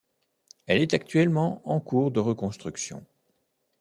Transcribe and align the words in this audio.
Elle 0.65 0.81
est 0.81 0.95
actuellement 0.95 1.61
en 1.63 1.79
cours 1.79 2.09
de 2.09 2.19
reconstruction. 2.19 3.05